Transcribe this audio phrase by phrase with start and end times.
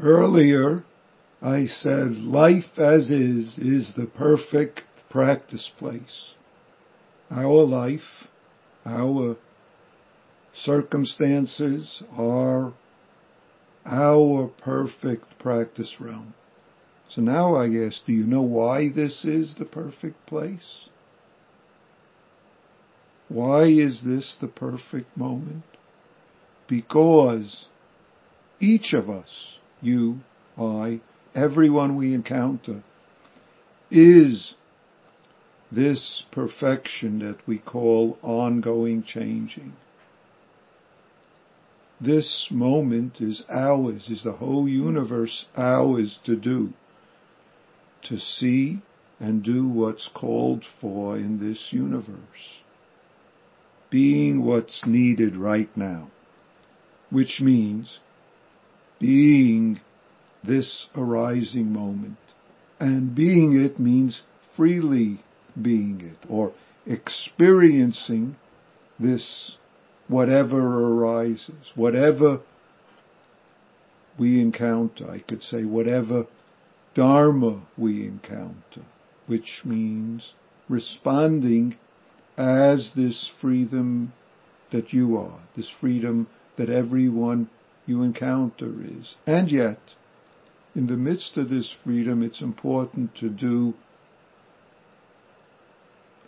[0.00, 0.84] Earlier,
[1.42, 6.34] I said life as is is the perfect practice place.
[7.30, 8.28] Our life,
[8.86, 9.36] our
[10.54, 12.72] circumstances are
[13.84, 16.34] our perfect practice realm.
[17.08, 20.88] So now I ask, do you know why this is the perfect place?
[23.28, 25.64] Why is this the perfect moment?
[26.68, 27.66] Because
[28.60, 30.20] each of us, you,
[30.56, 31.00] I,
[31.34, 32.82] everyone we encounter,
[33.90, 34.54] is
[35.70, 39.74] this perfection that we call ongoing changing.
[42.00, 46.72] This moment is ours, is the whole universe ours to do,
[48.04, 48.82] to see
[49.18, 52.62] and do what's called for in this universe.
[53.90, 56.10] Being what's needed right now,
[57.10, 57.98] which means
[58.98, 59.80] being
[60.44, 62.16] this arising moment.
[62.80, 64.22] And being it means
[64.56, 65.20] freely
[65.60, 66.52] being it, or
[66.86, 68.36] experiencing
[68.98, 69.56] this
[70.08, 72.40] whatever arises, whatever
[74.18, 76.26] we encounter, I could say whatever
[76.94, 78.82] dharma we encounter,
[79.26, 80.32] which means
[80.68, 81.76] responding
[82.36, 84.12] as this freedom
[84.72, 87.48] that you are, this freedom that everyone
[87.88, 89.16] you encounter is.
[89.26, 89.80] And yet,
[90.74, 93.74] in the midst of this freedom, it's important to do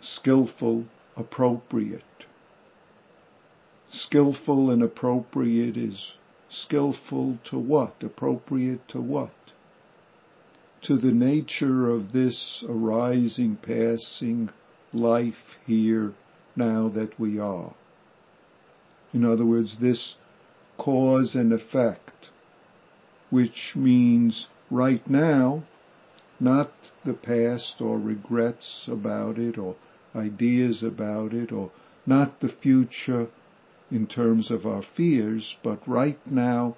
[0.01, 2.03] skillful, appropriate.
[3.91, 6.15] Skillful and appropriate is
[6.49, 7.93] skillful to what?
[8.01, 9.31] Appropriate to what?
[10.83, 14.49] To the nature of this arising, passing
[14.91, 16.13] life here
[16.55, 17.75] now that we are.
[19.13, 20.15] In other words, this
[20.81, 22.29] cause and effect,
[23.29, 25.63] which means right now,
[26.39, 26.71] not
[27.05, 29.75] the past or regrets about it or
[30.15, 31.69] ideas about it or
[32.07, 33.27] not the future
[33.91, 36.75] in terms of our fears, but right now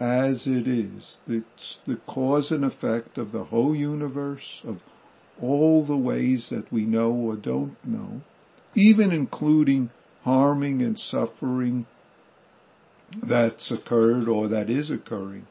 [0.00, 1.16] as it is.
[1.28, 4.78] It's the cause and effect of the whole universe, of
[5.40, 8.22] all the ways that we know or don't know,
[8.74, 9.90] even including
[10.24, 11.86] harming and suffering
[13.22, 15.46] that's occurred or that is occurring.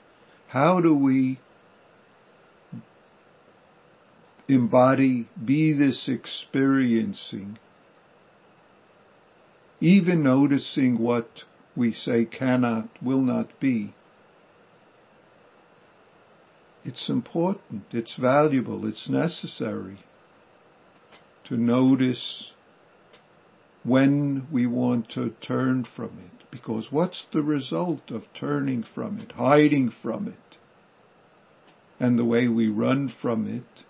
[0.48, 1.40] How do we
[4.48, 7.58] embody, be this experiencing,
[9.80, 11.28] even noticing what
[11.76, 13.94] we say cannot, will not be.
[16.84, 20.00] It's important, it's valuable, it's necessary
[21.46, 22.52] to notice
[23.84, 26.35] when we want to turn from it.
[26.56, 30.58] Because what's the result of turning from it, hiding from it?
[32.00, 33.84] And the way we run from it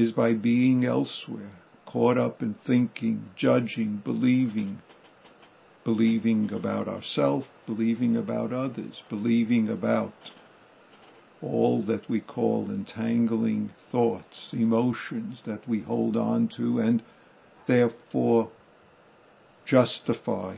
[0.00, 4.82] is by being elsewhere, caught up in thinking, judging, believing,
[5.82, 10.30] believing about ourselves, believing about others, believing about
[11.42, 17.02] all that we call entangling thoughts, emotions that we hold on to and
[17.66, 18.52] therefore
[19.66, 20.54] justify,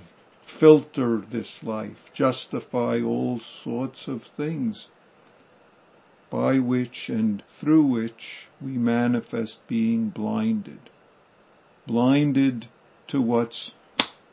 [0.60, 4.86] filter this life, justify all sorts of things
[6.30, 10.90] by which and through which we manifest being blinded.
[11.86, 12.68] Blinded
[13.08, 13.72] to what's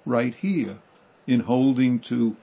[0.06, 0.80] right here
[1.28, 2.36] in holding to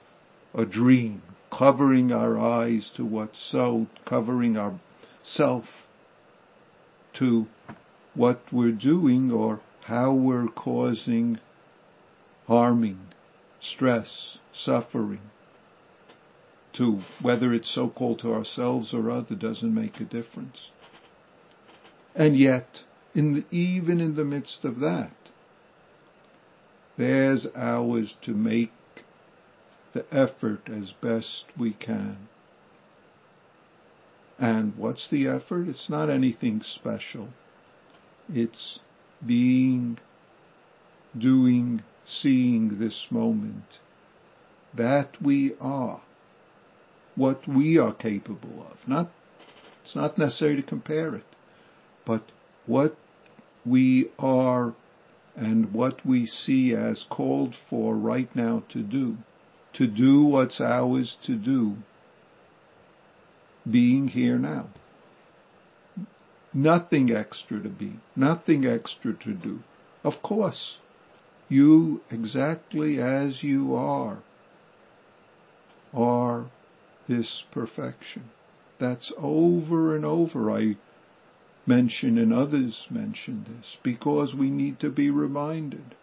[0.54, 4.78] a dream, covering our eyes to what's so, covering our
[5.22, 5.64] self
[7.12, 7.46] to
[8.14, 11.38] what we're doing or how we're causing
[12.46, 12.98] harming,
[13.60, 15.20] stress, suffering,
[16.72, 20.70] to whether it's so-called to ourselves or other doesn't make a difference.
[22.14, 22.82] And yet,
[23.14, 25.12] in the, even in the midst of that,
[26.96, 28.72] there's ours to make
[29.92, 32.28] the effort as best we can.
[34.38, 35.68] And what's the effort?
[35.68, 37.28] It's not anything special.
[38.32, 38.78] It's
[39.24, 39.98] being,
[41.16, 43.78] doing, seeing this moment.
[44.76, 46.02] That we are.
[47.16, 48.76] What we are capable of.
[48.86, 49.10] Not,
[49.82, 51.24] it's not necessary to compare it,
[52.06, 52.22] but
[52.66, 52.96] what
[53.64, 54.74] we are
[55.36, 59.16] and what we see as called for right now to do.
[59.74, 61.76] To do what's ours to do.
[63.70, 64.68] Being here now.
[66.52, 67.94] Nothing extra to be.
[68.16, 69.60] Nothing extra to do.
[70.02, 70.78] Of course,
[71.50, 74.22] you exactly as you are,
[75.92, 76.46] are
[77.08, 78.30] this perfection.
[78.78, 80.50] That's over and over.
[80.50, 80.76] I
[81.66, 85.94] mention and others mention this because we need to be reminded.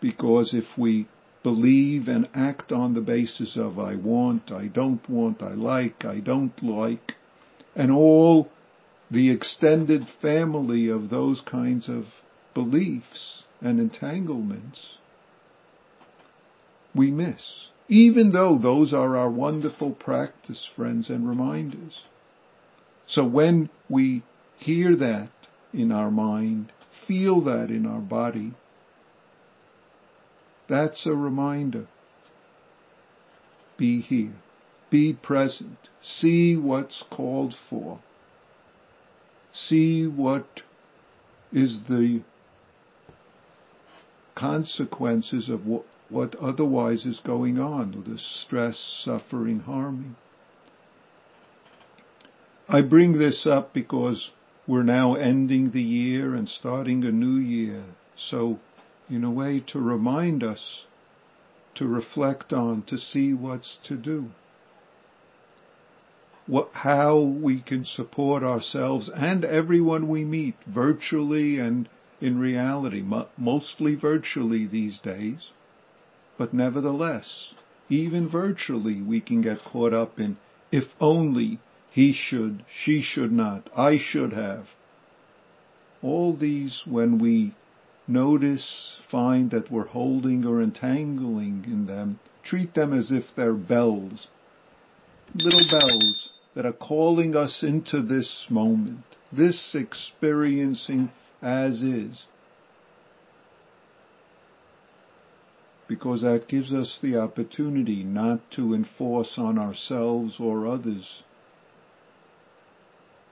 [0.00, 1.08] Because if we
[1.42, 6.18] believe and act on the basis of I want, I don't want, I like, I
[6.18, 7.14] don't like,
[7.76, 8.48] and all
[9.10, 12.04] the extended family of those kinds of
[12.54, 14.98] beliefs and entanglements,
[16.94, 17.68] we miss.
[17.88, 22.00] Even though those are our wonderful practice friends and reminders.
[23.06, 24.22] So when we
[24.56, 25.30] hear that
[25.72, 26.72] in our mind,
[27.06, 28.54] feel that in our body,
[30.68, 31.86] that's a reminder.
[33.76, 34.34] Be here.
[34.90, 35.76] Be present.
[36.00, 38.00] See what's called for.
[39.52, 40.62] See what
[41.52, 42.22] is the
[44.34, 50.16] consequences of what, what otherwise is going on, the stress, suffering, harming.
[52.68, 54.30] I bring this up because
[54.66, 57.84] we're now ending the year and starting a new year.
[58.16, 58.58] So,
[59.10, 60.86] in a way, to remind us,
[61.74, 64.30] to reflect on, to see what's to do.
[66.46, 71.88] What, how we can support ourselves and everyone we meet virtually and
[72.20, 73.02] in reality,
[73.36, 75.50] mostly virtually these days.
[76.38, 77.54] But nevertheless,
[77.88, 80.36] even virtually we can get caught up in
[80.72, 84.66] if only he should, she should not, I should have.
[86.02, 87.54] All these when we
[88.08, 94.26] notice, find that we're holding or entangling in them, treat them as if they're bells,
[95.34, 101.10] little bells that are calling us into this moment, this experiencing
[101.44, 102.24] as is.
[105.86, 111.22] Because that gives us the opportunity not to enforce on ourselves or others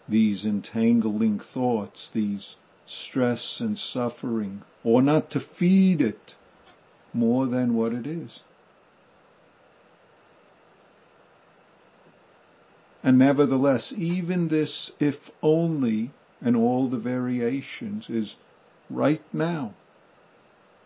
[0.06, 2.56] these entangling thoughts, these
[2.86, 6.34] stress and suffering, or not to feed it
[7.14, 8.40] more than what it is.
[13.02, 16.10] And nevertheless, even this if only
[16.42, 18.36] and all the variations is
[18.90, 19.74] right now.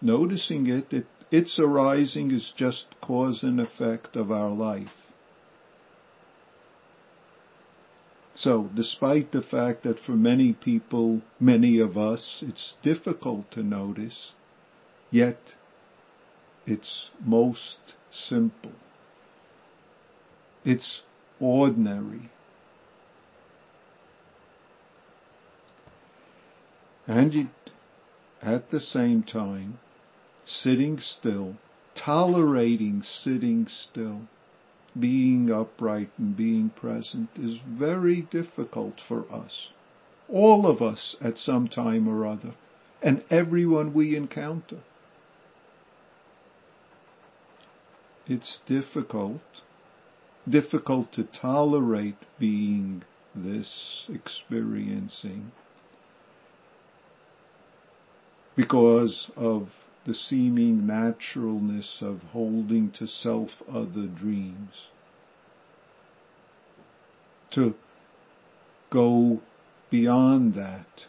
[0.00, 5.12] Noticing it, it its arising is just cause and effect of our life.
[8.34, 14.32] So, despite the fact that for many people, many of us, it's difficult to notice,
[15.10, 15.54] yet
[16.66, 17.78] it's most
[18.10, 18.72] simple.
[20.64, 21.02] It's
[21.40, 22.30] ordinary.
[27.06, 27.48] And
[28.42, 29.78] at the same time
[30.44, 31.56] sitting still,
[31.94, 34.22] tolerating sitting still,
[34.98, 39.68] being upright and being present is very difficult for us.
[40.28, 42.54] All of us at some time or other,
[43.02, 44.80] and everyone we encounter.
[48.26, 49.42] It's difficult,
[50.48, 53.04] difficult to tolerate being
[53.34, 55.52] this, experiencing
[58.56, 59.68] because of
[60.06, 64.88] the seeming naturalness of holding to self-other dreams.
[67.50, 67.74] To
[68.90, 69.40] go
[69.90, 71.06] beyond that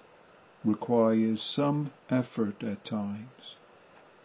[0.66, 3.56] requires some effort at times.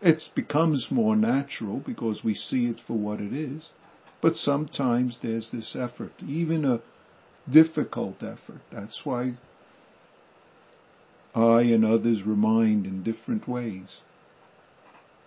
[0.01, 3.71] It becomes more natural because we see it for what it is,
[4.21, 6.81] but sometimes there's this effort, even a
[7.49, 8.63] difficult effort.
[8.73, 9.35] That's why
[11.35, 14.01] I and others remind in different ways.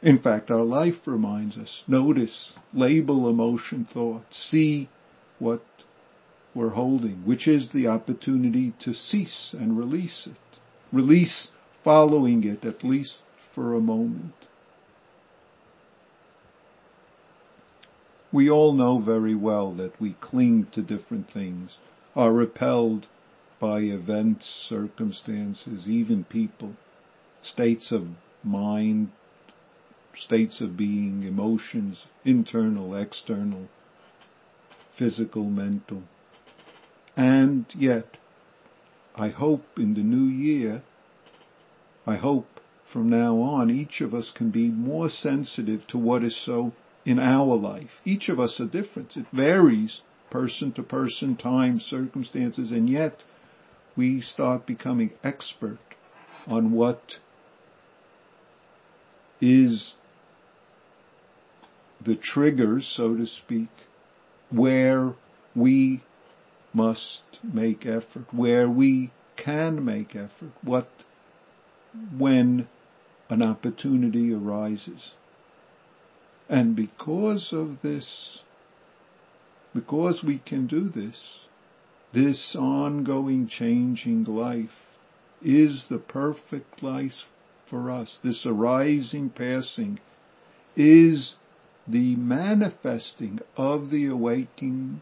[0.02, 1.84] In fact, our life reminds us.
[1.88, 4.90] Notice, label emotion, thought, see
[5.40, 5.64] what
[6.54, 10.60] we're holding, which is the opportunity to cease and release it.
[10.92, 11.50] Release
[11.84, 13.18] following it, at least
[13.54, 14.34] for a moment.
[18.32, 21.78] We all know very well that we cling to different things,
[22.16, 23.08] are repelled
[23.65, 26.75] by events, circumstances, even people,
[27.41, 28.03] states of
[28.43, 29.10] mind,
[30.15, 33.67] states of being, emotions, internal, external,
[35.00, 36.03] physical, mental.
[37.17, 38.17] And yet,
[39.15, 40.84] I hope in the new year,
[42.05, 42.60] I hope
[42.93, 47.17] from now on each of us can be more sensitive to what is so in
[47.17, 47.89] our life.
[48.05, 49.17] Each of us are different.
[49.17, 53.24] It varies person to person, time, circumstances, and yet
[53.96, 55.80] we start becoming expert
[56.48, 57.16] on what
[59.42, 59.94] is
[62.04, 63.70] the triggers, so to speak,
[64.50, 65.14] where
[65.56, 66.04] we
[66.74, 70.90] must make effort, where we can make effort, what,
[72.18, 72.68] when
[73.30, 75.14] an opportunity arises.
[76.48, 78.40] And because of this,
[79.74, 81.45] because we can do this,
[82.15, 84.69] this ongoing changing life
[85.41, 87.12] is the perfect life
[87.69, 88.17] for us.
[88.24, 90.00] This arising, passing
[90.77, 91.36] is
[91.86, 95.01] the manifesting of the awakening,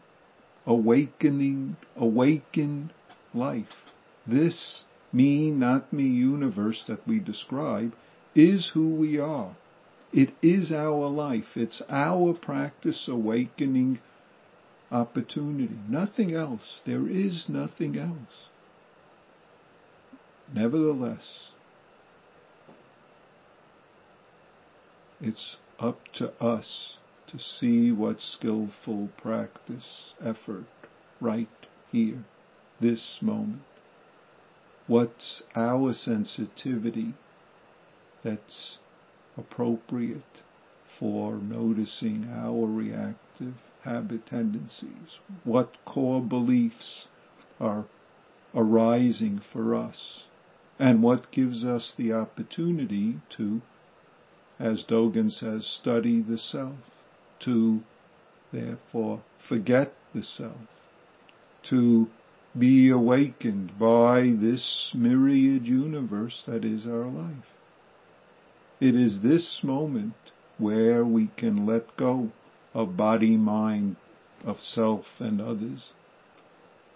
[0.66, 2.92] awakening, awakened
[3.32, 3.66] life.
[4.26, 7.94] This me, not me universe that we describe
[8.34, 9.56] is who we are.
[10.12, 11.56] It is our life.
[11.56, 14.00] It's our practice awakening
[14.94, 15.76] opportunity.
[15.88, 16.80] Nothing else.
[16.86, 18.48] There is nothing else.
[20.54, 21.50] Nevertheless,
[25.20, 26.96] it's up to us
[27.26, 30.66] to see what skillful practice, effort,
[31.20, 31.48] right
[31.90, 32.24] here,
[32.80, 33.62] this moment.
[34.86, 37.14] What's our sensitivity
[38.22, 38.78] that's
[39.36, 40.42] appropriate
[41.00, 45.18] for noticing our reactive habit tendencies?
[45.44, 47.08] What core beliefs
[47.60, 47.86] are
[48.54, 50.24] arising for us?
[50.78, 53.62] And what gives us the opportunity to
[54.58, 56.76] as Dogen says, study the self,
[57.40, 57.82] to
[58.52, 60.68] therefore forget the self,
[61.64, 62.08] to
[62.56, 67.50] be awakened by this myriad universe that is our life.
[68.80, 70.14] It is this moment
[70.56, 72.30] where we can let go
[72.74, 73.96] of body, mind,
[74.44, 75.90] of self and others.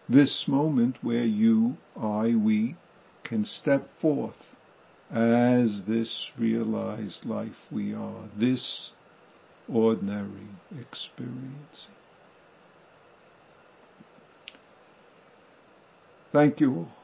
[0.09, 2.77] This moment where you, I, we
[3.25, 4.37] can step forth
[5.11, 8.91] as this realized life we are, this
[9.69, 11.95] ordinary experiencing.
[16.33, 16.98] Thank you all.